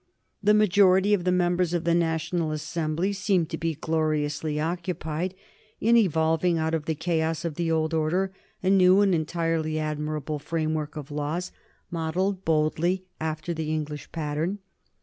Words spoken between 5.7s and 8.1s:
in evolving out of the chaos of the old